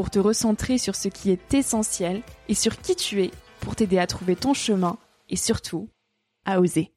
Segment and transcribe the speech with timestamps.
[0.00, 3.30] pour te recentrer sur ce qui est essentiel et sur qui tu es
[3.60, 4.96] pour t'aider à trouver ton chemin
[5.28, 5.90] et surtout
[6.46, 6.90] à oser.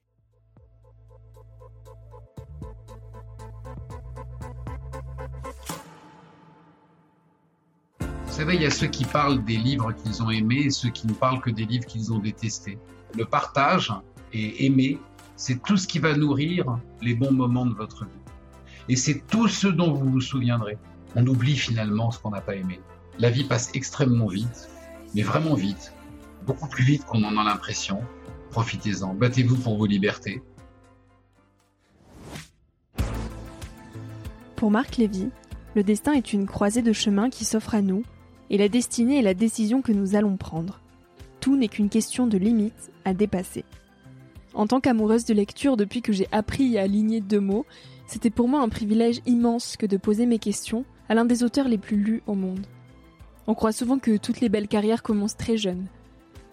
[7.99, 10.89] Vous savez, il y a ceux qui parlent des livres qu'ils ont aimés et ceux
[10.89, 12.79] qui ne parlent que des livres qu'ils ont détestés.
[13.17, 13.91] Le partage
[14.31, 14.97] et aimer,
[15.35, 18.11] c'est tout ce qui va nourrir les bons moments de votre vie.
[18.87, 20.77] Et c'est tout ce dont vous vous souviendrez.
[21.15, 22.79] On oublie finalement ce qu'on n'a pas aimé.
[23.19, 24.69] La vie passe extrêmement vite,
[25.13, 25.93] mais vraiment vite,
[26.47, 28.01] beaucoup plus vite qu'on en a l'impression.
[28.49, 30.41] Profitez-en, battez-vous pour vos libertés.
[34.55, 35.29] Pour Marc Lévy,
[35.75, 38.03] le destin est une croisée de chemins qui s'offre à nous,
[38.49, 40.79] et la destinée est la décision que nous allons prendre.
[41.39, 43.63] Tout n'est qu'une question de limites à dépasser.
[44.55, 47.65] En tant qu'amoureuse de lecture depuis que j'ai appris à aligner deux mots,
[48.07, 51.67] c'était pour moi un privilège immense que de poser mes questions à l'un des auteurs
[51.67, 52.65] les plus lus au monde.
[53.47, 55.87] On croit souvent que toutes les belles carrières commencent très jeunes.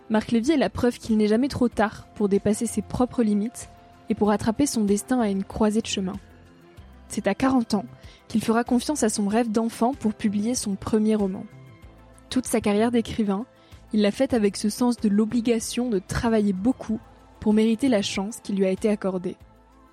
[0.08, 3.70] Marc Lévy est la preuve qu'il n'est jamais trop tard pour dépasser ses propres limites
[4.08, 6.14] et pour attraper son destin à une croisée de chemin.
[7.06, 7.84] C'est à 40 ans
[8.26, 11.44] qu'il fera confiance à son rêve d'enfant pour publier son premier roman.
[12.28, 13.46] Toute sa carrière d'écrivain,
[13.92, 17.00] il l'a faite avec ce sens de l'obligation de travailler beaucoup
[17.38, 19.36] pour mériter la chance qui lui a été accordée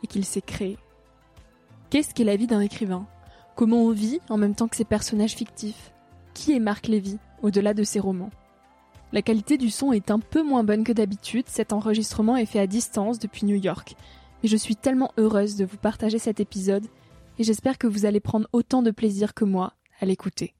[0.03, 0.77] et qu'il s'est créé.
[1.89, 3.05] Qu'est-ce qu'est la vie d'un écrivain?
[3.55, 5.93] Comment on vit en même temps que ses personnages fictifs?
[6.37, 8.29] Qui est Marc Lévy, au-delà de ses romans.
[9.11, 12.59] La qualité du son est un peu moins bonne que d'habitude, cet enregistrement est fait
[12.59, 13.95] à distance depuis New York,
[14.43, 16.85] mais je suis tellement heureuse de vous partager cet épisode
[17.39, 20.53] et j'espère que vous allez prendre autant de plaisir que moi à l'écouter.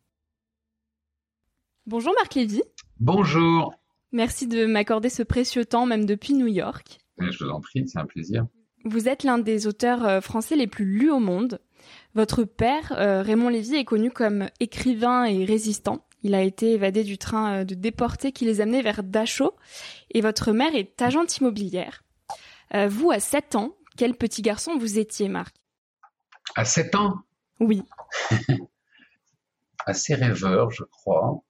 [1.85, 2.63] Bonjour Marc Lévy.
[2.99, 3.71] Bonjour.
[4.11, 6.97] Merci de m'accorder ce précieux temps même depuis New York.
[7.19, 8.47] Je vous en prie, c'est un plaisir.
[8.83, 11.59] Vous êtes l'un des auteurs euh, français les plus lus au monde.
[12.17, 16.03] Votre père, euh, Raymond Lévy, est connu comme écrivain et résistant.
[16.23, 19.55] Il a été évadé du train euh, de déportés qui les amenait vers Dachau.
[20.09, 22.03] Et votre mère est agente immobilière.
[22.73, 25.55] Euh, vous, à 7 ans, quel petit garçon vous étiez, Marc?
[26.55, 27.17] À 7 ans?
[27.59, 27.83] Oui.
[29.85, 31.43] Assez rêveur, je crois.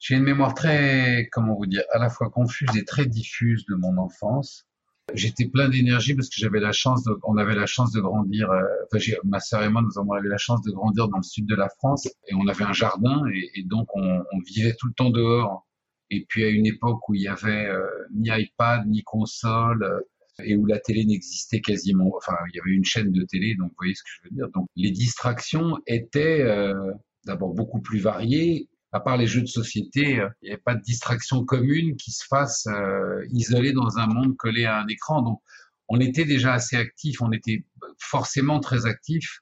[0.00, 3.76] J'ai une mémoire très, comment vous dire, à la fois confuse et très diffuse de
[3.76, 4.66] mon enfance.
[5.14, 8.50] J'étais plein d'énergie parce que j'avais la chance, de, on avait la chance de grandir.
[8.50, 8.62] Euh,
[8.92, 11.46] enfin, ma sœur et moi, nous avons eu la chance de grandir dans le sud
[11.46, 14.94] de la France et on avait un jardin et, donc on, on, vivait tout le
[14.94, 15.66] temps dehors.
[16.10, 20.00] Et puis à une époque où il y avait euh, ni iPad ni console euh,
[20.44, 22.10] et où la télé n'existait quasiment.
[22.16, 24.36] Enfin, il y avait une chaîne de télé, donc vous voyez ce que je veux
[24.36, 24.48] dire.
[24.54, 26.92] Donc les distractions étaient euh,
[27.26, 30.74] d'abord beaucoup plus variées à part les jeux de société, euh, il n'y avait pas
[30.74, 35.22] de distraction commune qui se fasse euh, isolée dans un monde collé à un écran.
[35.22, 35.40] Donc,
[35.88, 37.64] on était déjà assez actifs, on était
[37.98, 39.40] forcément très actifs.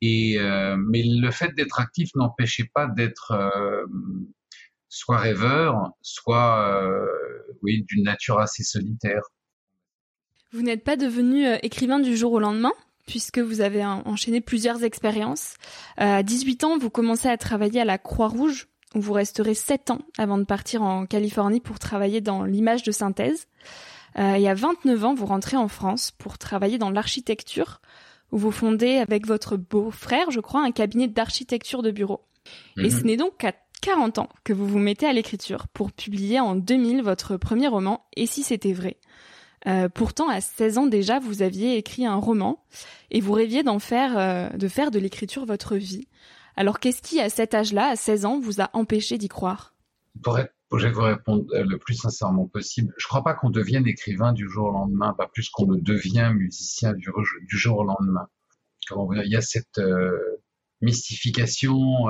[0.00, 3.84] Et euh, mais le fait d'être actif n'empêchait pas d'être euh,
[4.88, 7.04] soit rêveur, soit euh,
[7.62, 9.22] oui d'une nature assez solitaire.
[10.52, 12.72] Vous n'êtes pas devenu écrivain du jour au lendemain?
[13.08, 15.54] Puisque vous avez enchaîné plusieurs expériences.
[15.96, 20.00] À 18 ans, vous commencez à travailler à la Croix-Rouge, où vous resterez 7 ans
[20.18, 23.46] avant de partir en Californie pour travailler dans l'image de synthèse.
[24.16, 27.80] et à 29 ans, vous rentrez en France pour travailler dans l'architecture,
[28.30, 32.20] où vous fondez avec votre beau-frère, je crois, un cabinet d'architecture de bureau.
[32.76, 32.90] Et mhm.
[32.90, 36.54] ce n'est donc qu'à 40 ans que vous vous mettez à l'écriture pour publier en
[36.54, 38.96] 2000 votre premier roman, Et si c'était vrai?
[39.66, 42.64] Euh, pourtant, à 16 ans déjà, vous aviez écrit un roman
[43.10, 46.06] et vous rêviez d'en faire, euh, de faire de l'écriture votre vie.
[46.56, 49.74] Alors, qu'est-ce qui, à cet âge-là, à 16 ans, vous a empêché d'y croire?
[50.22, 52.92] Pour être je vous répondre euh, le plus sincèrement possible.
[52.98, 56.30] Je crois pas qu'on devienne écrivain du jour au lendemain, pas plus qu'on ne devient
[56.34, 57.10] musicien du,
[57.48, 58.28] jour au lendemain.
[58.90, 59.80] Il y a cette
[60.82, 62.04] mystification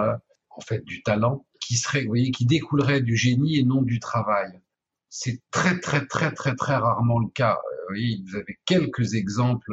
[0.50, 4.00] en fait du talent qui serait, vous voyez, qui découlerait du génie et non du
[4.00, 4.60] travail.
[5.10, 7.58] C'est très très très très très rarement le cas.
[7.88, 9.72] Vous, voyez, vous avez quelques exemples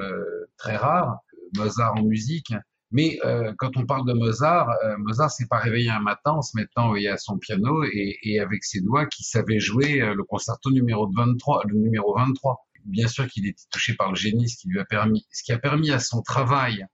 [0.58, 1.20] très rares.
[1.56, 2.54] Mozart en musique,
[2.92, 6.42] mais euh, quand on parle de Mozart, euh, Mozart s'est pas réveillé un matin en
[6.42, 10.24] se mettant à son piano et, et, avec ses doigts qui savait jouer euh, le
[10.24, 12.66] concerto numéro 23, le numéro 23.
[12.86, 15.52] Bien sûr qu'il était touché par le génie, ce qui lui a permis, ce qui
[15.52, 16.86] a permis à son travail,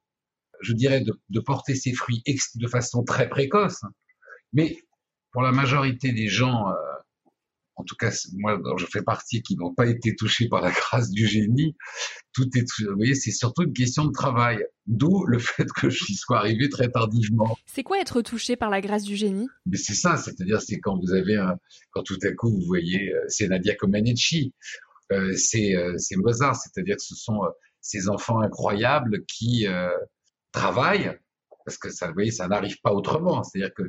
[0.61, 2.23] je dirais, de, de porter ses fruits
[2.55, 3.81] de façon très précoce.
[4.53, 4.77] Mais
[5.31, 6.73] pour la majorité des gens, euh,
[7.81, 11.09] en tout cas moi je fais partie qui n'ont pas été touchés par la grâce
[11.09, 11.75] du génie,
[12.33, 14.63] tout est, vous voyez, c'est surtout une question de travail.
[14.87, 17.55] D'où le fait que je sois arrivé très tardivement.
[17.65, 19.47] C'est quoi être touché par la grâce du génie?
[19.65, 21.55] Mais c'est ça, c'est-à-dire c'est quand vous avez un,
[21.91, 24.53] quand tout à coup vous voyez, euh, c'est Nadia Comaneci,
[25.11, 27.49] euh, c'est euh, c'est Mozart, c'est-à-dire que ce sont euh,
[27.81, 29.65] ces enfants incroyables qui
[30.51, 31.17] travaillent
[31.65, 33.43] parce que ça, vous voyez, ça n'arrive pas autrement.
[33.43, 33.83] C'est-à-dire que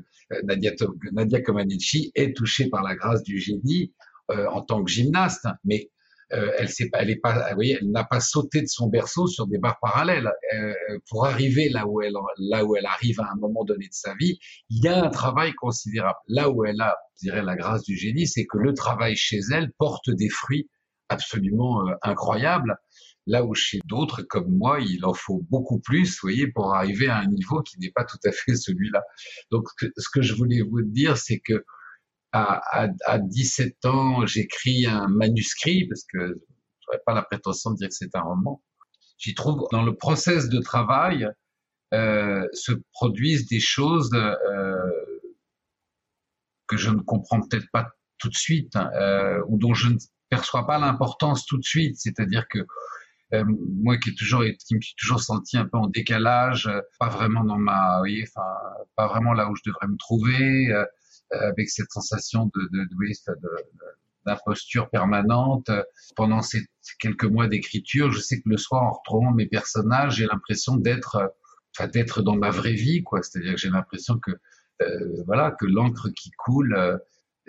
[0.44, 0.72] Nadia,
[1.12, 3.92] Nadia Comaneci est touchée par la grâce du génie
[4.28, 5.90] en tant que gymnaste, mais
[6.32, 10.72] euh, elle n'a pas sauté de son berceau sur des barres parallèles euh,
[11.10, 14.14] pour arriver là où elle, là où elle arrive à un moment donné de sa
[14.14, 14.38] vie.
[14.70, 16.18] Il y a un travail considérable.
[16.28, 19.40] Là où elle a, je dirais, la grâce du génie, c'est que le travail chez
[19.52, 20.70] elle porte des fruits
[21.12, 22.76] absolument euh, incroyables.
[23.26, 27.08] Là où chez d'autres comme moi, il en faut beaucoup plus, vous voyez, pour arriver
[27.08, 29.00] à un niveau qui n'est pas tout à fait celui-là.
[29.52, 31.64] Donc, ce que je voulais vous dire, c'est que
[32.32, 37.70] à, à, à 17 ans, j'écris un manuscrit parce que je n'aurais pas la prétention
[37.70, 38.62] de dire que c'est un roman.
[39.18, 41.28] J'y trouve dans le process de travail
[41.94, 44.76] euh, se produisent des choses euh,
[46.66, 47.86] que je ne comprends peut-être pas
[48.18, 48.90] tout de suite hein,
[49.48, 49.98] ou dont je ne
[50.34, 51.96] perçois pas l'importance tout de suite.
[51.98, 52.60] C'est-à-dire que
[53.34, 53.44] euh,
[53.82, 57.58] moi qui, toujours, qui me suis toujours senti un peu en décalage, pas vraiment dans
[57.58, 58.48] ma, voyez, enfin,
[58.96, 60.72] pas vraiment là où je devrais me trouver.
[60.72, 60.84] Euh,
[61.34, 62.86] euh, avec cette sensation de, de,
[64.26, 65.70] d'imposture permanente.
[66.14, 66.66] Pendant ces
[66.98, 71.32] quelques mois d'écriture, je sais que le soir, en retrouvant mes personnages, j'ai l'impression d'être,
[71.74, 73.22] enfin, d'être dans ma vraie vie, quoi.
[73.22, 74.32] C'est-à-dire que j'ai l'impression que,
[74.82, 76.98] euh, voilà, que l'encre qui coule euh,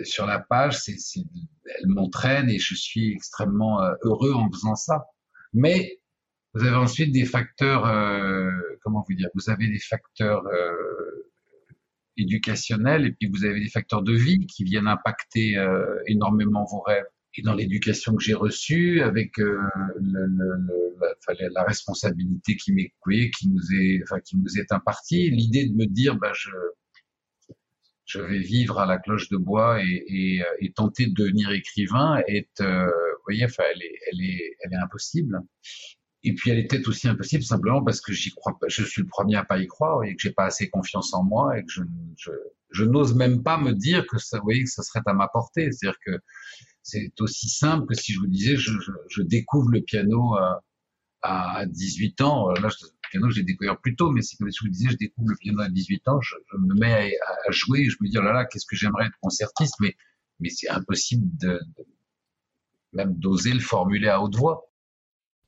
[0.04, 1.22] sur la page, c'est, c'est,
[1.66, 5.06] elle m'entraîne et je suis extrêmement heureux en faisant ça.
[5.54, 6.00] Mais
[6.54, 7.84] vous avez ensuite des facteurs,
[8.84, 10.44] comment vous dire, vous avez des facteurs
[12.18, 16.82] éducationnels et puis vous avez des facteurs de vie qui viennent impacter euh, énormément vos
[16.82, 17.06] rêves.
[17.36, 19.58] Et dans l'éducation que j'ai reçue, avec euh,
[20.00, 22.94] le, le, la, la, responsabilité qui m'est
[23.32, 26.52] qui nous est, enfin, qui nous est impartie, l'idée de me dire, bah, je,
[28.06, 32.22] je vais vivre à la cloche de bois et, et, et tenter de devenir écrivain
[32.28, 35.40] est, euh, vous voyez, enfin, elle est, elle est, elle est impossible.
[36.24, 38.68] Et puis elle est peut-être aussi impossible simplement parce que j'y crois pas.
[38.70, 41.24] Je suis le premier à pas y croire et que j'ai pas assez confiance en
[41.24, 41.82] moi et que je,
[42.18, 42.32] je,
[42.72, 45.28] je n'ose même pas me dire que ça, vous voyez, que ça serait à ma
[45.28, 45.70] portée.
[45.72, 46.20] C'est-à-dire que
[46.82, 50.62] c'est aussi simple que si je vous disais, je, je, je découvre le piano à,
[51.22, 52.54] à 18 ans.
[53.14, 55.36] Piano, j'ai découvert plus tôt, mais c'est comme si je vous disais, je découvre le
[55.36, 58.18] piano à 18 ans, je, je me mets à, à, jouer et je me dis,
[58.18, 59.96] oh là là, qu'est-ce que j'aimerais être concertiste, mais,
[60.40, 61.86] mais c'est impossible de, de
[62.94, 64.72] même d'oser le formuler à haute voix.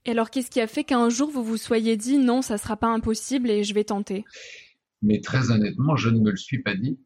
[0.06, 2.78] Et alors, qu'est-ce qui a fait qu'un jour vous vous soyez dit non, ça sera
[2.78, 4.24] pas impossible et je vais tenter?
[5.02, 7.00] Mais très honnêtement, je ne me le suis pas dit.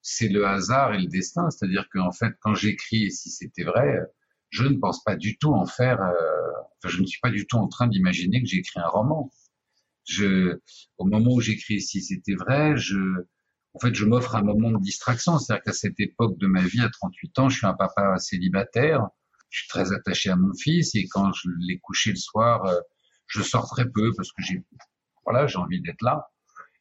[0.00, 1.50] C'est le hasard et le destin.
[1.50, 3.98] C'est-à-dire qu'en fait, quand j'écris, et si c'était vrai,
[4.48, 6.00] je ne pense pas du tout en faire.
[6.00, 9.30] Euh, enfin, je ne suis pas du tout en train d'imaginer que j'écris un roman.
[10.10, 10.58] Je,
[10.98, 12.98] au moment où j'écris, si c'était vrai, je,
[13.74, 15.38] en fait, je m'offre un moment de distraction.
[15.38, 19.06] C'est-à-dire qu'à cette époque de ma vie, à 38 ans, je suis un papa célibataire.
[19.50, 22.78] Je suis très attaché à mon fils et quand je l'ai couché le soir, euh,
[23.26, 24.64] je sors très peu parce que j'ai,
[25.24, 26.28] voilà, j'ai envie d'être là.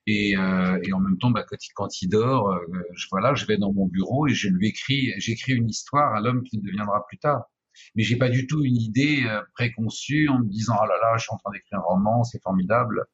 [0.08, 2.60] Et, euh, et, en même temps, bah, quand, il, quand dort,
[2.96, 6.22] je, voilà, je vais dans mon bureau et je lui écris, j'écris une histoire à
[6.22, 7.44] l'homme qui deviendra plus tard.
[7.96, 11.18] Mais j'ai pas du tout une idée euh, préconçue en me disant oh là là,
[11.18, 13.06] je suis en train d'écrire un roman, c'est formidable.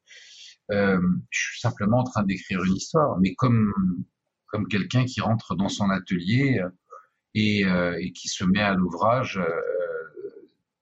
[0.72, 3.72] Euh, je suis simplement en train d'écrire une histoire, mais comme
[4.46, 6.60] comme quelqu'un qui rentre dans son atelier
[7.36, 9.40] euh, et, qui se met à l'ouvrage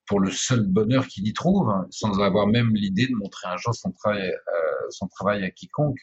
[0.06, 3.74] pour le seul bonheur qu'il y trouve, sans avoir même l'idée de montrer un jour
[3.74, 3.90] son
[5.08, 5.98] travail à quiconque.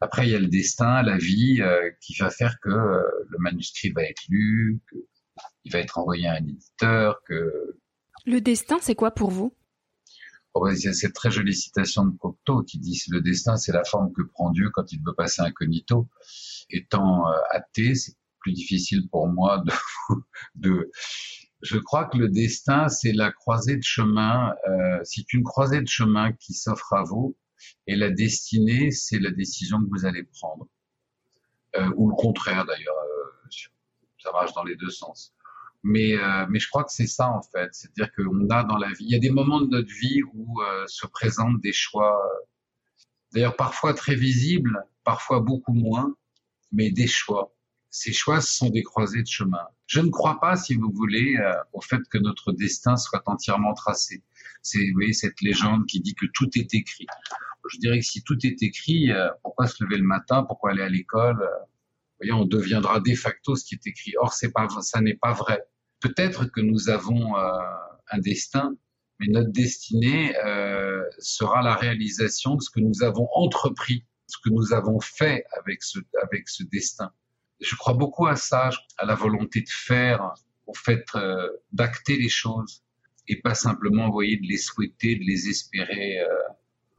[0.00, 1.62] Après, il y a le destin, la vie,
[2.02, 4.82] qui va faire que le manuscrit va être lu,
[5.62, 7.78] qu'il va être envoyé à un éditeur, que...
[8.24, 9.54] Le destin, c'est quoi pour vous?
[10.54, 13.72] Oh, il y a cette très jolie citation de Cocteau qui dit le destin, c'est
[13.72, 16.08] la forme que prend Dieu quand il veut passer incognito.
[16.68, 19.72] Étant euh, athée, c'est plus difficile pour moi de,
[20.56, 20.90] de.
[21.62, 24.52] Je crois que le destin, c'est la croisée de chemin.
[24.68, 27.34] Euh, c'est une croisée de chemin qui s'offre à vous,
[27.86, 30.68] et la destinée, c'est la décision que vous allez prendre,
[31.76, 32.94] euh, ou le contraire d'ailleurs.
[34.22, 35.34] Ça marche dans les deux sens.
[35.82, 38.88] Mais, euh, mais je crois que c'est ça en fait, c'est-à-dire qu'on a dans la
[38.88, 42.24] vie, il y a des moments de notre vie où euh, se présentent des choix,
[42.24, 42.46] euh,
[43.32, 46.14] d'ailleurs parfois très visibles, parfois beaucoup moins,
[46.70, 47.52] mais des choix.
[47.90, 49.66] Ces choix sont des croisées de chemin.
[49.86, 51.36] Je ne crois pas, si vous voulez,
[51.74, 54.22] au fait que notre destin soit entièrement tracé.
[54.62, 57.06] C'est, vous voyez, cette légende qui dit que tout est écrit.
[57.68, 59.10] Je dirais que si tout est écrit,
[59.42, 61.46] pourquoi se lever le matin, pourquoi aller à l'école
[62.30, 64.12] on deviendra de facto ce qui est écrit.
[64.20, 65.66] Or, c'est pas, ça n'est pas vrai
[66.02, 67.48] peut-être que nous avons euh,
[68.10, 68.74] un destin,
[69.18, 74.50] mais notre destinée euh, sera la réalisation de ce que nous avons entrepris, ce que
[74.50, 77.12] nous avons fait avec ce, avec ce destin.
[77.60, 80.34] Je crois beaucoup à ça, à la volonté de faire,
[80.66, 82.82] au fait euh, d'acter les choses
[83.28, 86.18] et pas simplement, vous de les souhaiter, de les espérer.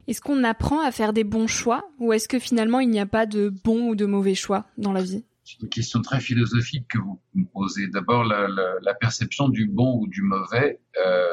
[0.06, 3.06] Est-ce qu'on apprend à faire des bons choix ou est-ce que finalement il n'y a
[3.06, 5.24] pas de bons ou de mauvais choix dans la vie?
[5.44, 7.86] C'est une question très philosophique que vous me posez.
[7.88, 11.26] D'abord, la, perception du bon ou du mauvais euh,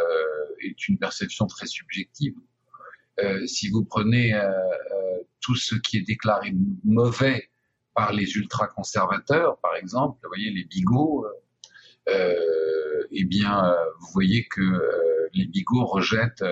[0.61, 2.35] est une perception très subjective.
[3.19, 4.51] Euh, si vous prenez euh,
[5.39, 7.49] tout ce qui est déclaré mauvais
[7.93, 11.25] par les ultra-conservateurs, par exemple, vous voyez les bigots,
[12.07, 16.43] eh bien, vous voyez que les bigots rejettent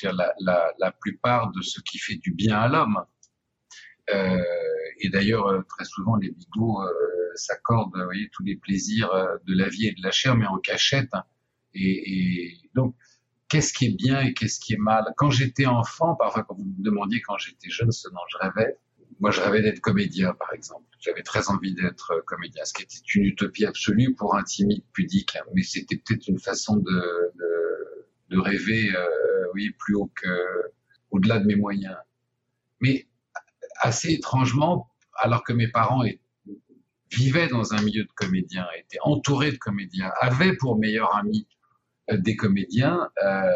[0.00, 3.04] dire, la, plupart de ce qui fait du bien à l'homme.
[4.10, 4.42] Euh,
[5.00, 6.92] et d'ailleurs, euh, très souvent, les bigots euh,
[7.34, 9.10] s'accordent, tous les plaisirs
[9.44, 11.12] de la vie et de la chair, mais en cachette.
[11.74, 12.94] Et, et donc,
[13.48, 15.04] qu'est-ce qui est bien et qu'est-ce qui est mal?
[15.16, 18.78] Quand j'étais enfant, parfois, quand vous me demandiez quand j'étais jeune ce dont je rêvais,
[19.20, 20.84] moi, je rêvais d'être comédien, par exemple.
[21.00, 25.36] J'avais très envie d'être comédien, ce qui était une utopie absolue pour un timide pudique,
[25.54, 27.32] mais c'était peut-être une façon de,
[28.30, 29.08] rêver, euh,
[29.54, 30.72] oui, plus haut que,
[31.10, 31.96] au-delà de mes moyens.
[32.80, 33.06] Mais
[33.80, 36.02] assez étrangement, alors que mes parents
[37.10, 41.48] vivaient dans un milieu de comédiens, étaient entourés de comédiens, avaient pour meilleur ami
[42.10, 43.50] euh, des comédiens, euh,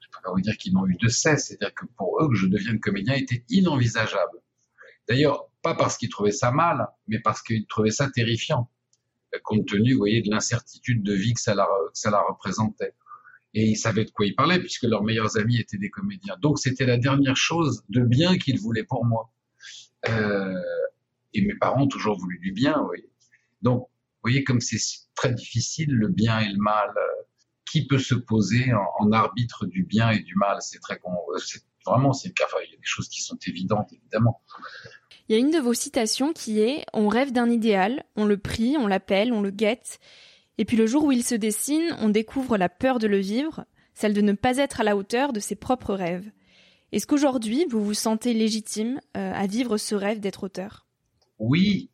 [0.00, 2.34] je peux pas vous dire qu'ils n'ont eu de cesse, c'est-à-dire que pour eux, que
[2.34, 4.38] je devienne comédien était inenvisageable.
[5.08, 8.68] D'ailleurs, pas parce qu'ils trouvaient ça mal, mais parce qu'ils trouvaient ça terrifiant,
[9.44, 12.94] compte tenu, vous de l'incertitude de vie que ça, que ça la représentait
[13.54, 16.36] et ils savaient de quoi ils parlaient puisque leurs meilleurs amis étaient des comédiens.
[16.40, 19.30] Donc c'était la dernière chose de bien qu'ils voulaient pour moi.
[20.08, 20.54] Euh,
[21.34, 23.04] et mes parents ont toujours voulu du bien, oui.
[23.62, 24.78] Donc, vous voyez comme c'est
[25.14, 26.90] très difficile le bien et le mal.
[27.70, 30.58] Qui peut se poser en, arbitre du bien et du mal?
[30.60, 31.00] C'est très
[31.86, 34.42] vraiment c'est enfin, il y a des choses qui sont évidentes évidemment.
[35.28, 38.36] Il y a une de vos citations qui est On rêve d'un idéal, on le
[38.36, 40.00] prie, on l'appelle, on le guette,
[40.58, 43.64] et puis le jour où il se dessine, on découvre la peur de le vivre,
[43.94, 46.30] celle de ne pas être à la hauteur de ses propres rêves.
[46.92, 50.86] Est-ce qu'aujourd'hui, vous vous sentez légitime euh, à vivre ce rêve d'être auteur?
[51.38, 51.90] Oui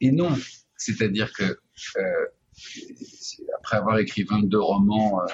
[0.00, 0.34] et non.
[0.76, 2.26] C'est-à-dire que euh,
[3.58, 5.26] après avoir écrit 22 romans euh,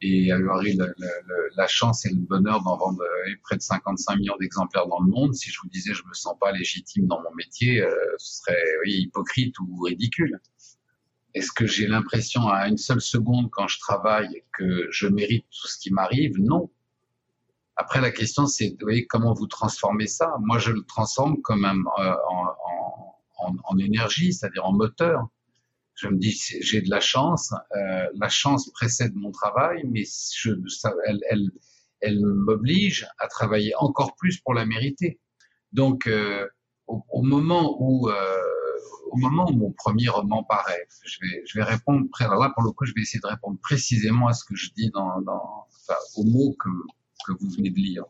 [0.00, 0.76] et avoir eu
[1.56, 3.02] la, chance et le bonheur d'en vendre
[3.42, 6.34] près de 55 millions d'exemplaires dans le monde, si je vous disais je me sens
[6.40, 7.84] pas légitime dans mon métier,
[8.18, 10.40] ce serait hypocrite ou ridicule.
[11.34, 15.66] Est-ce que j'ai l'impression à une seule seconde quand je travaille que je mérite tout
[15.66, 16.38] ce qui m'arrive?
[16.38, 16.70] Non.
[17.76, 20.36] Après, la question, c'est, vous voyez, comment vous transformez ça?
[20.40, 22.46] Moi, je le transforme comme un, euh, en,
[23.38, 25.26] en, en, énergie, c'est-à-dire en moteur.
[25.94, 27.54] Je me dis, j'ai de la chance.
[27.76, 30.52] Euh, la chance précède mon travail, mais je,
[31.06, 31.50] elle, elle,
[32.00, 35.18] elle m'oblige à travailler encore plus pour la mériter.
[35.72, 36.46] Donc, euh,
[36.86, 38.42] au, moment où, euh,
[39.10, 42.72] au moment où mon premier roman paraît, je vais, je vais répondre, là pour le
[42.72, 45.98] coup, je vais essayer de répondre précisément à ce que je dis dans, dans enfin,
[46.16, 46.70] aux mots que,
[47.26, 48.04] que vous venez de lire.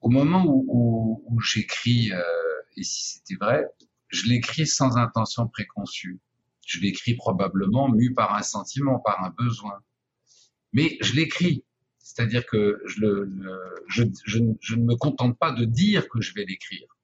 [0.00, 2.22] Au moment où, où, où j'écris, euh,
[2.76, 3.66] et si c'était vrai,
[4.08, 6.20] je l'écris sans intention préconçue.
[6.66, 9.80] Je l'écris probablement mu par un sentiment, par un besoin.
[10.72, 11.64] Mais je l'écris.
[11.98, 13.30] C'est-à-dire que je, le,
[13.88, 16.95] je, je, je, ne me contente pas de dire que je vais l'écrire.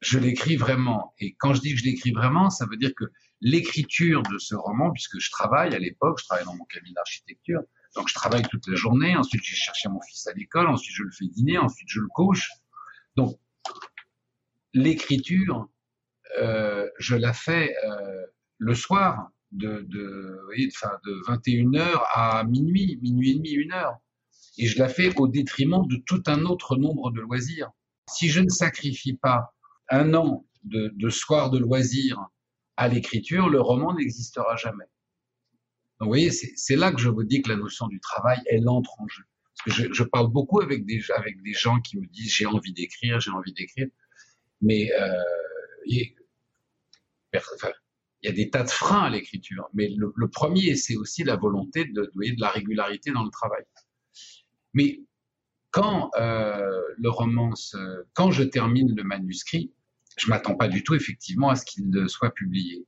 [0.00, 1.14] Je l'écris vraiment.
[1.18, 3.04] Et quand je dis que je l'écris vraiment, ça veut dire que
[3.40, 7.60] l'écriture de ce roman, puisque je travaille à l'époque, je travaille dans mon cabinet d'architecture,
[7.94, 11.02] donc je travaille toute la journée, ensuite j'ai cherché mon fils à l'école, ensuite je
[11.02, 12.50] le fais dîner, ensuite je le couche.
[13.16, 13.38] Donc
[14.74, 15.68] l'écriture,
[16.40, 18.26] euh, je la fais euh,
[18.58, 20.38] le soir, de, de,
[20.74, 23.96] enfin, de 21h à minuit, minuit et demi, une heure.
[24.58, 27.70] Et je la fais au détriment de tout un autre nombre de loisirs.
[28.10, 29.54] Si je ne sacrifie pas
[29.88, 32.20] un an de, soir de loisirs
[32.76, 34.84] à l'écriture, le roman n'existera jamais.
[35.98, 38.68] Donc, vous voyez, c'est là que je vous dis que la notion du travail, elle
[38.68, 39.22] entre en jeu.
[39.64, 42.72] Parce que je, parle beaucoup avec des, avec des gens qui me disent j'ai envie
[42.72, 43.88] d'écrire, j'ai envie d'écrire.
[44.60, 45.14] Mais euh,
[45.86, 46.14] il
[48.22, 51.84] y a des tas de freins à l'écriture, mais le, premier, c'est aussi la volonté
[51.86, 53.64] de, de, de, la régularité dans le travail.
[54.74, 55.00] Mais
[55.70, 57.52] quand euh, le roman,
[58.14, 59.72] quand je termine le manuscrit,
[60.16, 62.86] je m'attends pas du tout effectivement à ce qu'il soit publié.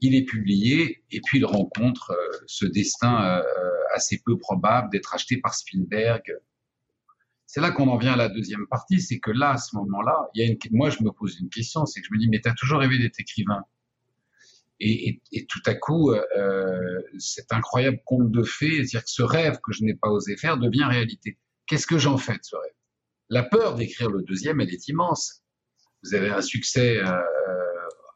[0.00, 3.42] Il est publié et puis il rencontre euh, ce destin euh,
[3.94, 6.22] assez peu probable d'être acheté par Spielberg.
[7.46, 10.28] C'est là qu'on en vient à la deuxième partie, c'est que là, à ce moment-là,
[10.34, 12.28] il y a une, moi je me pose une question, c'est que je me dis,
[12.28, 13.64] mais tu as toujours rêvé d'être écrivain.
[14.78, 19.22] Et, et, et, tout à coup, euh, cet incroyable conte de fées, c'est-à-dire que ce
[19.22, 21.38] rêve que je n'ai pas osé faire devient réalité.
[21.66, 22.72] Qu'est-ce que j'en fais de ce rêve?
[23.30, 25.42] La peur d'écrire le deuxième, elle est immense.
[26.06, 27.22] Vous avez un succès, euh,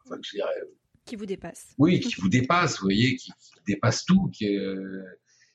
[0.05, 0.55] enfin, je dirais,
[1.11, 1.75] qui vous dépasse.
[1.77, 4.31] Oui, qui vous dépasse, vous voyez, qui, qui dépasse tout.
[4.33, 5.03] Qui, euh,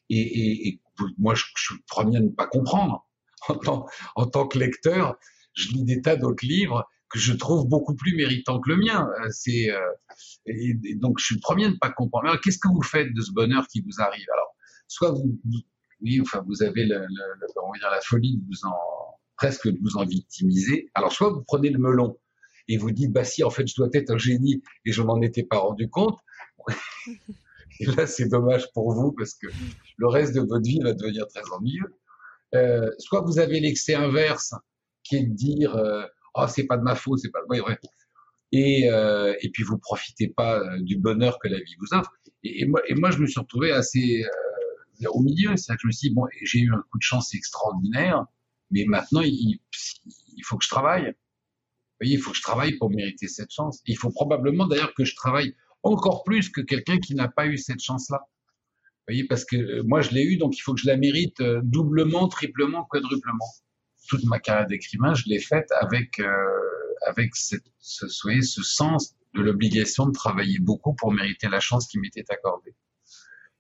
[0.10, 0.82] et, et,
[1.18, 3.08] moi, je, je suis le premier à ne pas comprendre.
[3.48, 5.20] En tant, en tant que lecteur,
[5.54, 9.08] je lis des tas d'autres livres que je trouve beaucoup plus méritant que le mien.
[9.22, 9.80] Euh, c'est euh,
[10.48, 12.26] et, et donc je suis le premier à ne pas comprendre.
[12.26, 14.26] Alors qu'est-ce que vous faites de ce bonheur qui vous arrive?
[14.34, 14.56] Alors
[14.88, 15.60] soit vous, vous,
[16.02, 18.74] oui, enfin vous avez le, le, le, on va dire la folie de vous en
[19.38, 20.90] presque de vous en victimiser.
[20.96, 22.18] Alors soit vous prenez le melon
[22.68, 25.22] et vous dites bah si en fait je dois être un génie et je m'en
[25.22, 26.18] étais pas rendu compte.
[27.80, 29.48] et là c'est dommage pour vous parce que
[29.98, 31.94] le reste de votre vie va devenir très ennuyeux.
[32.54, 34.54] Euh, soit vous avez l'excès inverse
[35.04, 37.78] qui est de dire euh, oh c'est pas de ma faute, c'est pas ouais, ouais.
[38.52, 42.14] Et, euh, et puis vous profitez pas euh, du bonheur que la vie vous offre.
[42.44, 45.80] Et, et moi, et moi je me suis retrouvé assez euh, au milieu, c'est que
[45.82, 48.26] je me suis dit bon j'ai eu un coup de chance extraordinaire,
[48.72, 49.60] mais maintenant il,
[50.38, 51.14] il faut que je travaille.
[52.00, 53.82] Voyez, il faut que je travaille pour mériter cette chance.
[53.86, 57.58] Il faut probablement d'ailleurs que je travaille encore plus que quelqu'un qui n'a pas eu
[57.58, 58.20] cette chance-là.
[58.22, 61.42] Vous voyez, parce que moi je l'ai eu, donc il faut que je la mérite
[61.64, 63.46] doublement, triplement, quadruplement
[64.08, 66.26] toute ma carrière d'écrivain, je l'ai faite avec euh,
[67.08, 72.00] avec ce, ce, ce sens de l'obligation de travailler beaucoup pour mériter la chance qui
[72.00, 72.74] m'était accordée.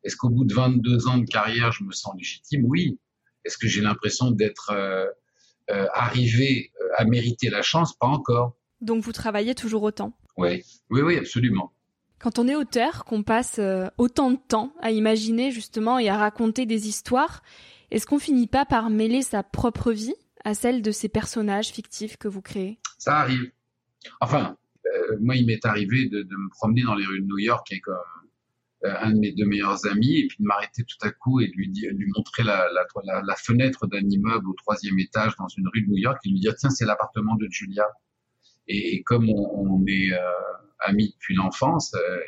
[0.03, 2.63] Est-ce qu'au bout de 22 ans de carrière, je me sens légitime?
[2.65, 2.99] Oui.
[3.43, 5.05] Est-ce que j'ai l'impression d'être euh,
[5.71, 8.55] euh, arrivé à mériter la chance Pas encore.
[8.81, 11.71] Donc vous travaillez toujours autant Oui, oui, oui, absolument.
[12.19, 16.17] Quand on est auteur, qu'on passe euh, autant de temps à imaginer justement et à
[16.17, 17.43] raconter des histoires,
[17.91, 22.17] est-ce qu'on finit pas par mêler sa propre vie à celle de ces personnages fictifs
[22.17, 22.79] que vous créez?
[22.97, 23.51] Ça arrive.
[24.21, 27.39] Enfin, euh, moi, il m'est arrivé de, de, me promener dans les rues de New
[27.39, 27.93] York avec euh,
[28.85, 31.53] un de mes deux meilleurs amis et puis de m'arrêter tout à coup et de
[31.53, 32.67] lui, montrer la,
[33.37, 36.55] fenêtre d'un immeuble au troisième étage dans une rue de New York et lui dire
[36.55, 37.87] tiens, c'est l'appartement de Julia.
[38.67, 40.19] Et, comme on, est euh,
[40.79, 42.19] amis depuis l'enfance, euh,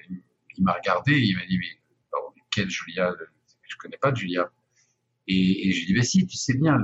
[0.58, 1.82] il, m'a regardé et il m'a dit mais
[2.14, 3.14] oh, quelle Julia
[3.64, 4.52] Je connais pas Julia.
[5.28, 6.80] Et, je lui dis, bah si, tu sais bien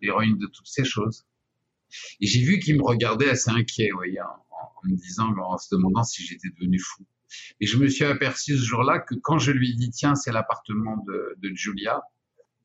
[0.00, 1.26] l'héroïne de toutes ces choses.
[2.20, 6.04] Et j'ai vu qu'il me regardait assez inquiet, en, en, me disant, en se demandant
[6.04, 7.04] si j'étais devenu fou.
[7.60, 11.04] Et je me suis aperçu ce jour-là que quand je lui dis, tiens, c'est l'appartement
[11.06, 12.00] de, Julia,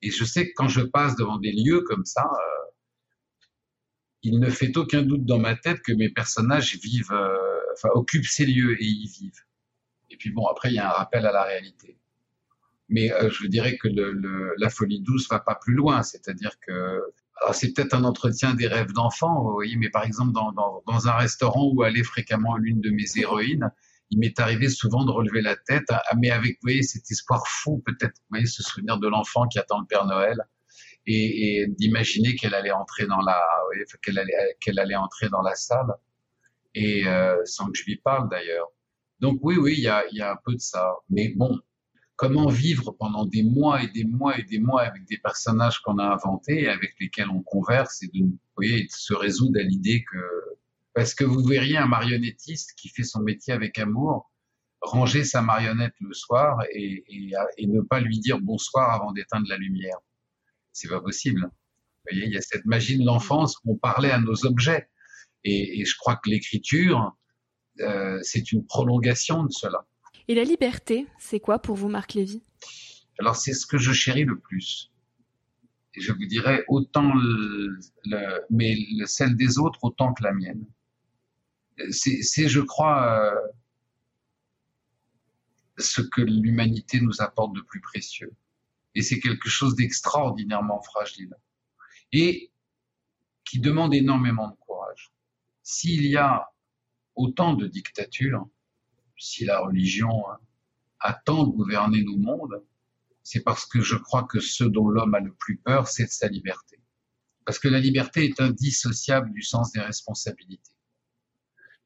[0.01, 3.41] et je sais que quand je passe devant des lieux comme ça, euh,
[4.21, 7.37] il ne fait aucun doute dans ma tête que mes personnages vivent, euh,
[7.73, 9.43] enfin, occupent ces lieux et y vivent.
[10.09, 11.97] Et puis bon, après, il y a un rappel à la réalité
[12.89, 13.87] mais euh, je dirais que
[14.57, 17.01] la folie douce va pas plus loin, c'est-à-dire que
[17.51, 21.13] c'est peut-être un entretien des rêves d'enfant, vous voyez, mais par exemple dans, dans, un
[21.13, 23.71] restaurant où allait fréquemment l'une de mes héroïnes,
[24.11, 27.45] il m'est arrivé souvent de relever la tête, hein, mais avec, vous voyez, cet espoir
[27.47, 30.37] fou, peut-être, vous voyez, ce souvenir de l'enfant qui attend le Père Noël,
[31.07, 33.41] et, et d'imaginer qu'elle allait entrer dans la,
[34.01, 35.93] qu'elle allait, qu'elle allait entrer dans la salle,
[36.73, 38.67] et euh, sans que je lui parle d'ailleurs.
[39.19, 40.93] Donc oui, oui, il y a, y a un peu de ça.
[41.09, 41.59] Mais bon,
[42.15, 45.99] comment vivre pendant des mois et des mois et des mois avec des personnages qu'on
[45.99, 49.63] a inventés et avec lesquels on converse et de, vous voyez, de se résoudre à
[49.63, 50.17] l'idée que
[50.95, 54.31] parce que vous verriez un marionnettiste qui fait son métier avec amour
[54.81, 57.03] ranger sa marionnette le soir et,
[57.57, 59.97] et, ne pas lui dire bonsoir avant d'éteindre la lumière.
[60.71, 61.41] C'est pas possible.
[61.41, 64.87] Vous voyez, il y a cette magie de l'enfance où on parlait à nos objets.
[65.43, 67.17] Et, et je crois que l'écriture,
[67.81, 69.85] euh, c'est une prolongation de cela.
[70.27, 72.43] Et la liberté, c'est quoi pour vous, Marc Lévy?
[73.19, 74.91] Alors, c'est ce que je chéris le plus
[75.95, 80.65] et je vous dirais autant le, le, mais celle des autres autant que la mienne
[81.91, 83.35] c'est, je crois, euh,
[85.77, 88.33] ce que l'humanité nous apporte de plus précieux.
[88.95, 91.33] Et c'est quelque chose d'extraordinairement fragile.
[92.11, 92.51] Et
[93.43, 95.11] qui demande énormément de courage.
[95.63, 96.49] S'il y a
[97.15, 98.47] autant de dictatures,
[99.17, 100.39] si la religion hein,
[100.99, 102.63] a tant de gouverner nos mondes,
[103.23, 106.09] c'est parce que je crois que ce dont l'homme a le plus peur, c'est de
[106.09, 106.79] sa liberté.
[107.45, 110.74] Parce que la liberté est indissociable du sens des responsabilités.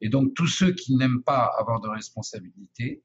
[0.02, 3.04] Et donc tous ceux qui n'aiment pas avoir de responsabilité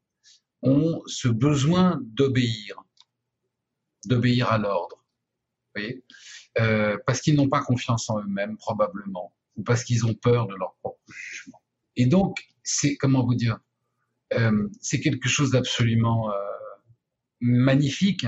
[0.62, 2.82] ont ce besoin d'obéir,
[4.06, 5.04] d'obéir à l'ordre.
[6.58, 10.54] euh, parce qu'ils n'ont pas confiance en eux-mêmes probablement, ou parce qu'ils ont peur de
[10.54, 11.60] leur propre jugement.
[11.96, 13.58] Et donc c'est comment vous dire,
[14.34, 16.36] euh, c'est quelque chose d'absolument euh,
[17.40, 18.26] magnifique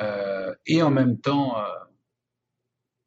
[0.00, 1.64] euh, et en même temps euh,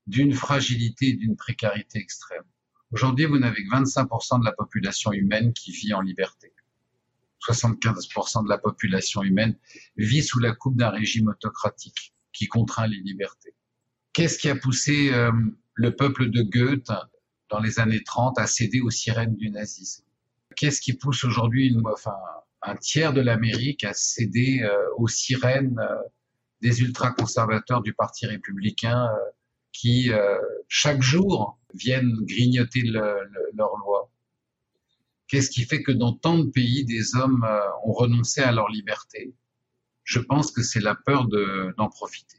[0.08, 2.44] d'une fragilité, d'une précarité extrême.
[2.91, 6.54] Aujourd'hui, vous n'avez que 25% de la population humaine qui vit en liberté.
[7.45, 9.58] 75% de la population humaine
[9.97, 13.56] vit sous la coupe d'un régime autocratique qui contraint les libertés.
[14.13, 15.32] Qu'est-ce qui a poussé euh,
[15.73, 16.91] le peuple de Goethe
[17.50, 20.04] dans les années 30 à céder aux sirènes du nazisme?
[20.56, 22.15] Qu'est-ce qui pousse aujourd'hui enfin,
[22.63, 25.95] un tiers de l'Amérique à céder euh, aux sirènes euh,
[26.62, 29.10] des ultra-conservateurs du Parti républicain
[29.80, 30.10] qui,
[30.68, 34.10] chaque jour, viennent grignoter le, leur loi
[35.28, 38.70] Qu'est-ce qui fait que dans tant de pays, des hommes euh, ont renoncé à leur
[38.70, 39.36] liberté?
[40.04, 42.38] Je pense que c'est la peur d'en profiter.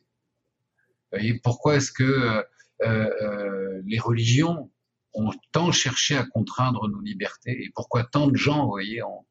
[1.12, 2.42] Et pourquoi est-ce que euh,
[2.80, 4.70] euh, les religions
[5.12, 9.24] ont tant cherché à contraindre nos libertés et pourquoi tant de gens, voyez, ont,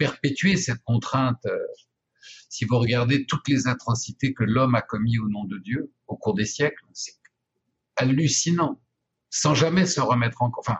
[0.00, 1.46] perpétué cette contrainte
[2.48, 6.16] Si vous regardez toutes les atrocités que l'homme a commis au nom de Dieu au
[6.16, 7.14] cours des siècles, c'est
[7.96, 8.80] hallucinant
[9.30, 10.78] sans jamais se remettre en cause, enfin,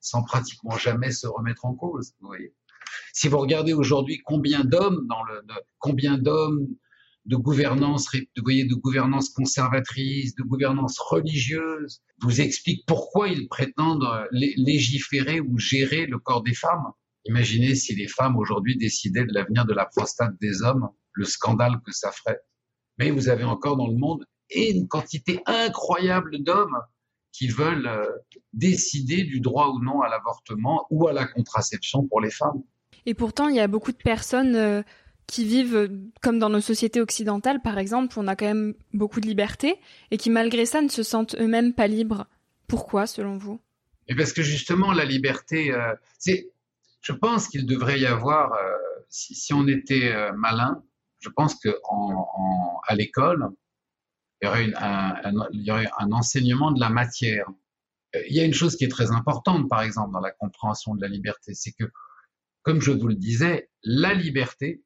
[0.00, 2.12] sans pratiquement jamais se remettre en cause.
[2.20, 2.54] Vous voyez.
[3.12, 6.66] Si vous regardez aujourd'hui combien d'hommes dans le, de, combien d'hommes
[7.26, 14.04] de gouvernance, de, voyez, de gouvernance conservatrice, de gouvernance religieuse, vous explique pourquoi ils prétendent
[14.04, 16.86] euh, légiférer ou gérer le corps des femmes.
[17.26, 21.80] Imaginez si les femmes aujourd'hui décidaient de l'avenir de la prostate des hommes, le scandale
[21.84, 22.40] que ça ferait.
[22.96, 26.78] Mais vous avez encore dans le monde une quantité incroyable d'hommes
[27.38, 28.04] qui veulent euh,
[28.52, 32.62] décider du droit ou non à l'avortement ou à la contraception pour les femmes.
[33.06, 34.82] Et pourtant, il y a beaucoup de personnes euh,
[35.28, 35.88] qui vivent euh,
[36.20, 39.76] comme dans nos sociétés occidentales, par exemple, où on a quand même beaucoup de liberté
[40.10, 42.26] et qui malgré ça ne se sentent eux-mêmes pas libres.
[42.66, 43.60] Pourquoi, selon vous?
[44.08, 45.72] Et parce que justement, la liberté,
[46.18, 46.50] c'est,
[47.02, 48.52] je pense qu'il devrait y avoir,
[49.08, 50.82] si, si, on était malin,
[51.20, 53.50] je pense que en, en, à l'école,
[54.40, 57.46] il y, aurait un, il y aurait un enseignement de la matière.
[58.28, 61.02] Il y a une chose qui est très importante, par exemple, dans la compréhension de
[61.02, 61.84] la liberté, c'est que,
[62.62, 64.82] comme je vous le disais, la liberté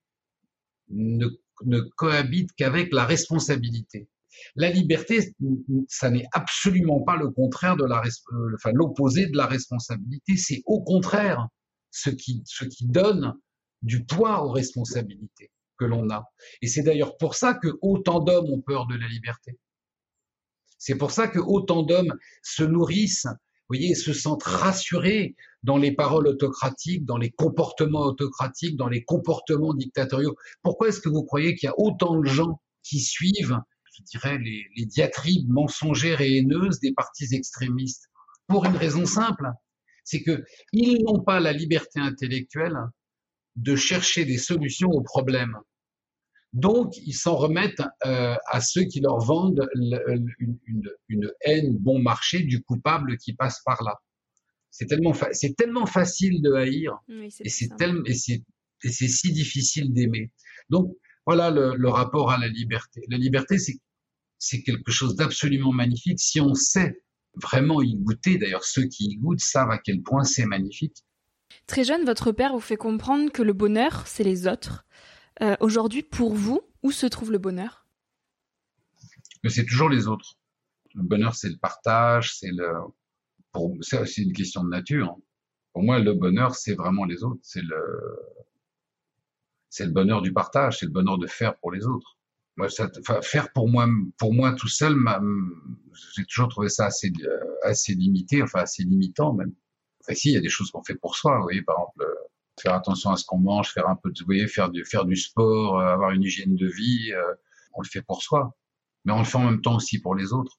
[0.89, 1.29] ne,
[1.65, 4.09] ne cohabite qu'avec la responsabilité.
[4.57, 5.35] La liberté,
[5.89, 10.37] ça n'est absolument pas le contraire de la, euh, enfin, l'opposé de la responsabilité.
[10.37, 11.49] C'est au contraire
[11.91, 13.35] ce qui, ce qui donne
[13.83, 15.51] du poids aux responsabilités
[15.85, 16.25] l'on a.
[16.61, 19.59] Et c'est d'ailleurs pour ça que autant d'hommes ont peur de la liberté.
[20.79, 25.93] C'est pour ça que autant d'hommes se nourrissent, vous voyez, se sentent rassurés dans les
[25.93, 30.35] paroles autocratiques, dans les comportements autocratiques, dans les comportements dictatoriaux.
[30.63, 33.59] Pourquoi est-ce que vous croyez qu'il y a autant de gens qui suivent,
[33.97, 38.09] je dirais, les, les diatribes mensongères et haineuses des partis extrémistes?
[38.49, 39.49] Pour une raison simple,
[40.05, 42.77] c'est que ils n'ont pas la liberté intellectuelle
[43.57, 45.57] de chercher des solutions aux problèmes.
[46.53, 51.99] Donc, ils s'en remettent euh, à ceux qui leur vendent une, une, une, haine bon
[51.99, 53.99] marché du coupable qui passe par là.
[54.71, 58.43] C'est tellement, c'est tellement facile de haïr et c'est tellement, et c'est
[58.85, 60.31] Et c'est si difficile d'aimer.
[60.69, 60.95] Donc,
[61.27, 63.01] voilà le, le, rapport à la liberté.
[63.09, 63.79] La liberté, c'est,
[64.39, 67.03] c'est quelque chose d'absolument magnifique si on sait
[67.41, 68.39] vraiment y goûter.
[68.39, 70.97] D'ailleurs, ceux qui y goûtent savent à quel point c'est magnifique.
[71.67, 74.85] Très jeune, votre père vous fait comprendre que le bonheur, c'est les autres.
[75.41, 77.87] Euh, Aujourd'hui, pour vous, où se trouve le bonheur?
[79.49, 80.35] C'est toujours les autres.
[80.95, 82.73] Le bonheur, c'est le partage, c'est le.
[83.51, 85.17] Pour c'est une question de nature.
[85.73, 87.41] Pour moi, le bonheur, c'est vraiment les autres.
[87.43, 87.83] C'est le.
[89.71, 92.19] C'est le bonheur du partage, c'est le bonheur de faire pour les autres.
[92.57, 92.69] Moi,
[93.23, 94.95] faire pour moi, pour moi tout seul,
[96.15, 99.55] j'ai toujours trouvé ça assez, euh, assez limité, enfin assez limitant même.
[100.01, 101.37] Enfin, si, il y a des choses qu'on fait pour soi.
[101.37, 102.12] Vous voyez, par exemple,
[102.61, 105.05] faire attention à ce qu'on mange, faire un peu de, vous voyez, faire du, faire
[105.05, 107.13] du sport, euh, avoir une hygiène de vie,
[107.75, 108.55] on le fait pour soi.
[109.05, 110.59] Mais on le fait en même temps aussi pour les autres.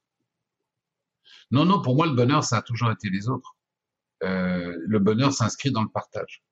[1.51, 3.55] Non, non, pour moi, le bonheur, ça a toujours été les autres.
[4.23, 6.43] Euh, le bonheur s'inscrit dans le partage.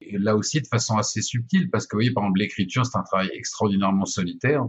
[0.00, 2.96] Et là aussi, de façon assez subtile, parce que vous voyez, par exemple, l'écriture, c'est
[2.96, 4.64] un travail extraordinairement solitaire.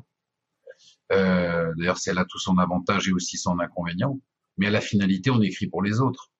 [1.12, 4.20] Euh, D'ailleurs, c'est là tout son avantage et aussi son inconvénient.
[4.58, 6.32] Mais à la finalité, on écrit pour les autres.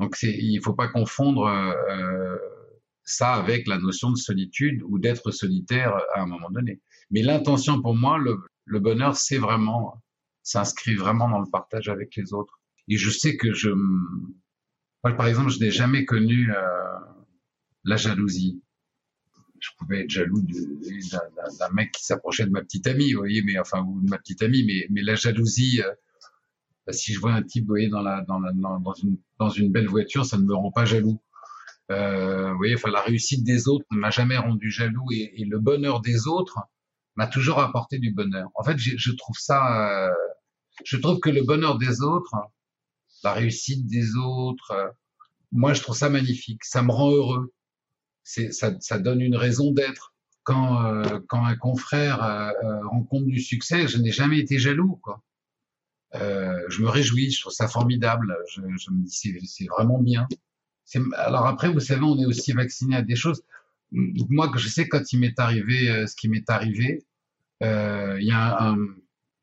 [0.00, 2.36] Donc, il faut pas confondre euh,
[3.04, 6.80] ça avec la notion de solitude ou d'être solitaire à un moment donné.
[7.10, 10.02] Mais l'intention, pour moi, le, le bonheur, c'est vraiment
[10.48, 12.58] s'inscrit vraiment dans le partage avec les autres.
[12.88, 13.68] Et je sais que je,
[15.02, 16.98] par exemple, je n'ai jamais connu euh,
[17.84, 18.62] la jalousie.
[19.60, 23.58] Je pouvais être jaloux d'un mec qui s'approchait de ma petite amie, vous voyez, mais
[23.58, 25.92] enfin ou de ma petite amie, mais mais la jalousie, euh,
[26.90, 30.24] si je vois un type, dans la dans la dans une dans une belle voiture,
[30.24, 31.20] ça ne me rend pas jaloux.
[31.90, 32.54] Euh,
[32.86, 36.58] la réussite des autres ne m'a jamais rendu jaloux et, le bonheur des autres
[37.16, 38.50] m'a toujours apporté du bonheur.
[38.54, 40.14] En fait, je, trouve ça, euh,
[40.84, 42.34] je trouve que le bonheur des autres,
[43.24, 44.88] la réussite des autres, euh,
[45.50, 47.52] moi je trouve ça magnifique, ça me rend heureux
[48.22, 50.14] ça, ça donne une raison d'être.
[50.42, 52.52] Quand, euh, quand un confrère
[52.84, 54.98] rencontre du succès, je n'ai jamais été jaloux.
[55.02, 55.22] Quoi.
[56.14, 58.34] Euh, je me réjouis, je trouve ça formidable.
[58.50, 60.26] Je, je me dis c'est vraiment bien.
[61.16, 63.42] Alors après, vous savez, on est aussi vacciné à des choses.
[63.92, 67.04] Moi, je sais quand il m'est arrivé ce qui m'est arrivé,
[67.60, 68.78] il y a un,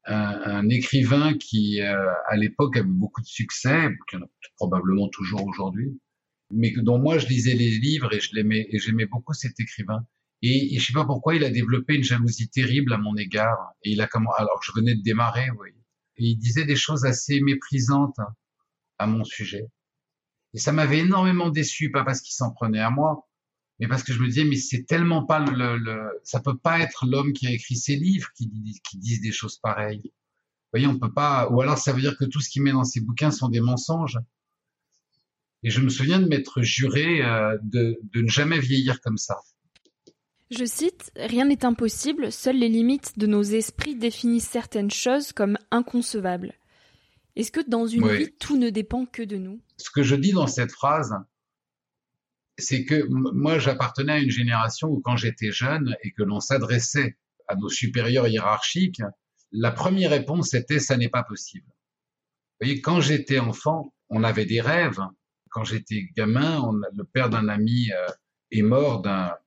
[0.06, 5.46] un, un écrivain qui, à l'époque, avait beaucoup de succès, qui en a probablement toujours
[5.46, 6.00] aujourd'hui,
[6.52, 10.06] mais dont moi je lisais les livres et je l'aimais et j'aimais beaucoup cet écrivain.
[10.42, 13.58] Et, et, je sais pas pourquoi il a développé une jalousie terrible à mon égard.
[13.84, 15.72] Et il a comment alors je venais de démarrer, oui.
[16.18, 18.20] Et il disait des choses assez méprisantes
[18.98, 19.68] à mon sujet.
[20.54, 23.28] Et ça m'avait énormément déçu, pas parce qu'il s'en prenait à moi,
[23.80, 26.80] mais parce que je me disais mais c'est tellement pas le, le, ça peut pas
[26.80, 28.50] être l'homme qui a écrit ces livres qui,
[28.90, 30.02] qui disent des choses pareilles.
[30.04, 31.50] Vous voyez, on peut pas.
[31.50, 33.62] Ou alors ça veut dire que tout ce qu'il met dans ses bouquins sont des
[33.62, 34.20] mensonges.
[35.64, 39.40] Et je me souviens de m'être juré euh, de, de ne jamais vieillir comme ça.
[40.52, 45.58] Je cite, Rien n'est impossible, seules les limites de nos esprits définissent certaines choses comme
[45.72, 46.54] inconcevables.
[47.36, 48.18] Est-ce que dans une oui.
[48.18, 49.60] vie, tout ne dépend que de nous?
[49.78, 51.14] Ce que je dis dans cette phrase,
[52.58, 57.18] c'est que moi, j'appartenais à une génération où quand j'étais jeune et que l'on s'adressait
[57.48, 59.02] à nos supérieurs hiérarchiques,
[59.52, 64.46] la première réponse était⁇ ça n'est pas possible⁇ Vous voyez, quand j'étais enfant, on avait
[64.46, 65.02] des rêves,
[65.50, 68.08] quand j'étais gamin, on, le père d'un ami euh,
[68.52, 69.38] est mort d'un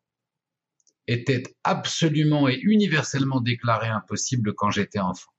[1.07, 5.31] étaient absolument et universellement déclarées impossibles quand j'étais enfant.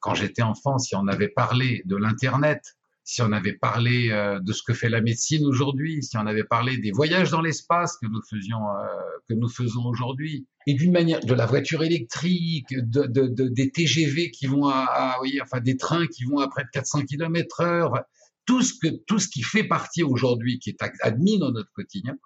[0.00, 2.76] Quand j'étais enfant, si on avait parlé de l'Internet,
[3.08, 6.44] si on avait parlé euh, de ce que fait la médecine aujourd'hui, si on avait
[6.44, 8.84] parlé des voyages dans l'espace que nous faisions, euh,
[9.26, 13.70] que nous faisons aujourd'hui, et d'une manière de la voiture électrique, de, de, de, des
[13.70, 17.62] TGV qui vont à, oui, enfin des trains qui vont à près de 400 km
[17.62, 18.02] heure,
[18.48, 22.16] tout ce que tout ce qui fait partie aujourd'hui, qui est admis dans notre quotidien.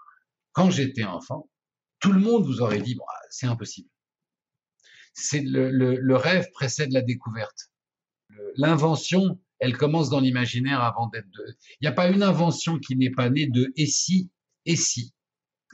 [0.52, 1.50] Quand j'étais enfant,
[1.98, 3.88] tout le monde vous aurait dit bon, c'est impossible.
[5.14, 7.72] C'est le, le, le rêve précède la découverte.
[8.56, 11.26] L'invention elle commence dans l'imaginaire avant d'être.
[11.80, 14.30] Il n'y a pas une invention qui n'est pas née de et si,
[14.64, 15.14] et si.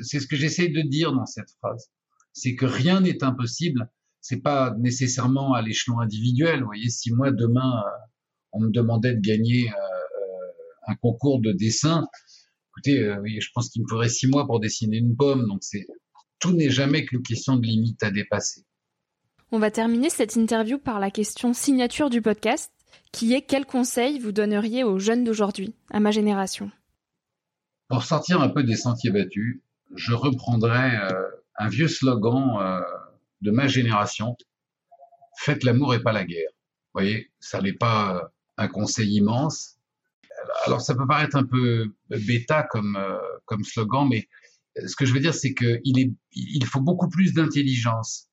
[0.01, 1.91] C'est ce que j'essaie de dire dans cette phrase.
[2.33, 3.91] C'est que rien n'est impossible.
[4.21, 6.61] C'est pas nécessairement à l'échelon individuel.
[6.61, 7.91] Vous voyez, si moi demain euh,
[8.53, 9.98] on me demandait de gagner euh,
[10.89, 12.07] un concours de dessin,
[12.71, 15.47] écoutez, oui, je pense qu'il me faudrait six mois pour dessiner une pomme.
[15.47, 15.87] Donc c'est
[16.39, 18.65] tout n'est jamais qu'une question de limite à dépasser.
[19.51, 22.71] On va terminer cette interview par la question signature du podcast,
[23.13, 26.71] qui est quel conseil vous donneriez aux jeunes d'aujourd'hui, à ma génération?
[27.89, 29.63] Pour sortir un peu des sentiers battus,
[29.95, 31.13] je reprendrai euh,
[31.57, 32.81] un vieux slogan euh,
[33.41, 34.37] de ma génération
[35.39, 36.51] faites l'amour et pas la guerre.
[36.53, 39.78] Vous voyez, ça n'est pas euh, un conseil immense.
[40.67, 42.99] Alors ça peut paraître un peu bêta comme
[43.47, 44.29] comme slogan, mais
[44.87, 48.29] ce que je veux dire, c'est qu'il est, il faut beaucoup plus d'intelligence,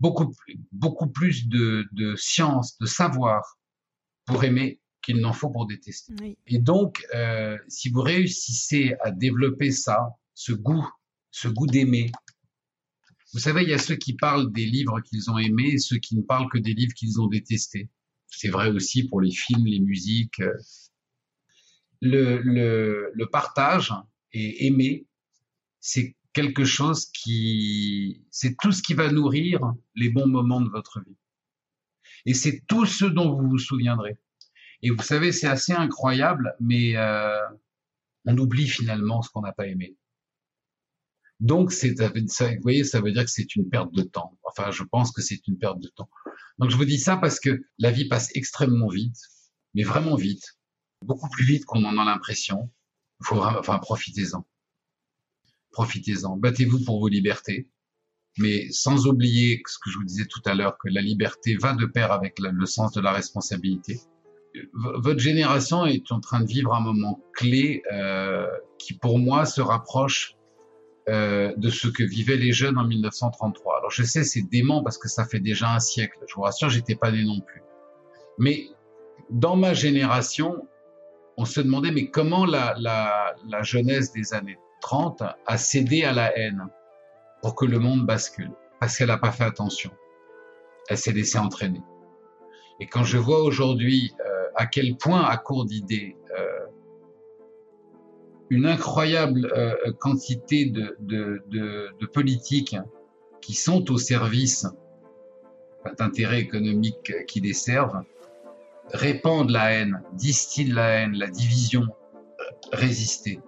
[0.00, 0.34] beaucoup,
[0.72, 3.58] beaucoup plus de, de science, de savoir
[4.26, 6.14] pour aimer qu'il n'en faut pour détester.
[6.46, 9.98] Et donc, euh, si vous réussissez à développer ça,
[10.34, 10.88] ce goût,
[11.30, 12.10] ce goût d'aimer,
[13.34, 15.98] vous savez, il y a ceux qui parlent des livres qu'ils ont aimés et ceux
[15.98, 17.90] qui ne parlent que des livres qu'ils ont détestés.
[18.28, 20.40] C'est vrai aussi pour les films, les musiques.
[22.04, 23.92] Le, partage
[24.32, 25.06] et aimer,
[25.80, 29.60] c'est quelque chose qui, c'est tout ce qui va nourrir
[29.94, 31.16] les bons moments de votre vie.
[32.26, 34.16] Et c'est tout ce dont vous vous souviendrez.
[34.82, 37.40] Et vous savez, c'est assez incroyable, mais euh,
[38.26, 39.96] on oublie finalement ce qu'on n'a pas aimé.
[41.40, 44.38] Donc, vous voyez, ça veut dire que c'est une perte de temps.
[44.44, 46.08] Enfin, je pense que c'est une perte de temps.
[46.58, 49.18] Donc, je vous dis ça parce que la vie passe extrêmement vite,
[49.74, 50.56] mais vraiment vite,
[51.04, 52.70] beaucoup plus vite qu'on en a l'impression.
[53.30, 54.44] Enfin, profitez-en
[55.74, 57.68] profitez-en, battez-vous pour vos libertés,
[58.38, 61.74] mais sans oublier ce que je vous disais tout à l'heure, que la liberté va
[61.74, 64.00] de pair avec le sens de la responsabilité.
[64.72, 68.46] votre génération est en train de vivre un moment clé euh,
[68.78, 70.36] qui, pour moi, se rapproche
[71.08, 73.78] euh, de ce que vivaient les jeunes en 1933.
[73.78, 76.18] Alors je sais, c'est dément parce que ça fait déjà un siècle.
[76.28, 77.62] Je vous rassure, j'étais pas né non plus.
[78.38, 78.68] Mais
[79.30, 80.66] dans ma génération,
[81.36, 84.58] on se demandait mais comment la, la, la jeunesse des années
[85.46, 86.68] a cédé à la haine
[87.42, 89.90] pour que le monde bascule, parce qu'elle n'a pas fait attention.
[90.88, 91.82] Elle s'est laissée entraîner.
[92.80, 96.66] Et quand je vois aujourd'hui euh, à quel point, à court d'idées, euh,
[98.50, 102.76] une incroyable euh, quantité de, de, de, de, politiques
[103.40, 104.66] qui sont au service
[105.98, 108.02] d'intérêts économiques qui les servent,
[108.92, 111.86] répandent la haine, distillent la haine, la division,
[112.72, 113.40] résister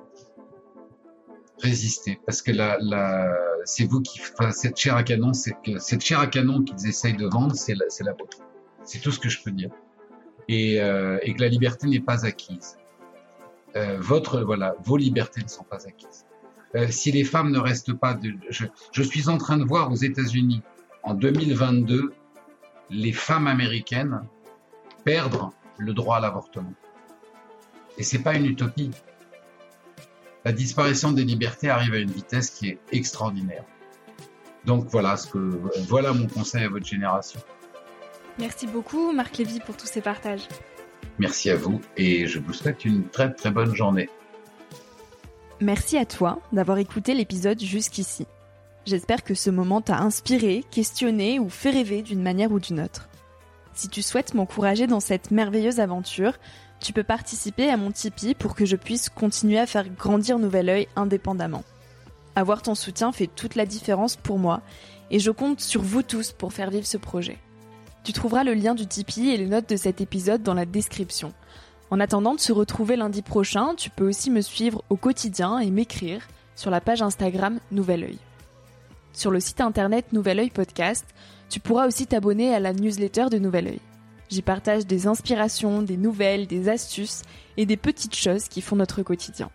[1.58, 5.32] résister parce que la, la c'est vous qui enfin, cette chair à canon
[5.64, 8.38] que cette chair à canon qu'ils essayent de vendre c'est la, la vôtre.
[8.84, 9.70] C'est tout ce que je peux dire.
[10.48, 12.76] Et, euh, et que la liberté n'est pas acquise.
[13.74, 16.24] Euh, votre voilà vos libertés ne sont pas acquises.
[16.74, 19.90] Euh, si les femmes ne restent pas de, je, je suis en train de voir
[19.90, 20.62] aux États-Unis
[21.02, 22.12] en 2022
[22.90, 24.20] les femmes américaines
[25.06, 26.74] perdre le droit à l'avortement
[27.96, 28.90] et c'est pas une utopie
[30.46, 33.64] la disparition des libertés arrive à une vitesse qui est extraordinaire.
[34.64, 37.40] Donc voilà ce que voilà mon conseil à votre génération.
[38.38, 40.46] Merci beaucoup Marc Lévy pour tous ces partages.
[41.18, 44.08] Merci à vous et je vous souhaite une très très bonne journée.
[45.60, 48.24] Merci à toi d'avoir écouté l'épisode jusqu'ici.
[48.86, 53.08] J'espère que ce moment t'a inspiré, questionné ou fait rêver d'une manière ou d'une autre.
[53.76, 56.32] Si tu souhaites m'encourager dans cette merveilleuse aventure,
[56.80, 60.70] tu peux participer à mon Tipeee pour que je puisse continuer à faire grandir Nouvel
[60.70, 61.62] Oeil indépendamment.
[62.36, 64.62] Avoir ton soutien fait toute la différence pour moi
[65.10, 67.36] et je compte sur vous tous pour faire vivre ce projet.
[68.02, 71.34] Tu trouveras le lien du Tipeee et les notes de cet épisode dans la description.
[71.90, 75.70] En attendant de se retrouver lundi prochain, tu peux aussi me suivre au quotidien et
[75.70, 78.18] m'écrire sur la page Instagram Nouvel Oeil.
[79.12, 81.04] Sur le site internet Nouvel Oeil Podcast,
[81.48, 83.80] tu pourras aussi t'abonner à la newsletter de Nouvel Oeil.
[84.28, 87.22] J'y partage des inspirations, des nouvelles, des astuces
[87.56, 89.50] et des petites choses qui font notre quotidien.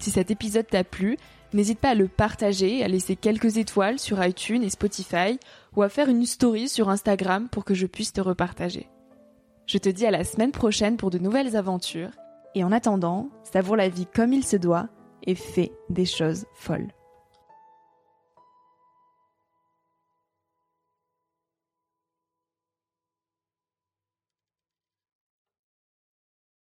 [0.00, 1.18] Si cet épisode t'a plu,
[1.52, 5.38] n'hésite pas à le partager, à laisser quelques étoiles sur iTunes et Spotify
[5.76, 8.88] ou à faire une story sur Instagram pour que je puisse te repartager.
[9.66, 12.10] Je te dis à la semaine prochaine pour de nouvelles aventures
[12.56, 14.88] et en attendant, savoure la vie comme il se doit
[15.24, 16.88] et fais des choses folles.